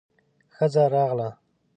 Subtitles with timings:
[0.55, 1.29] ښځه راغله.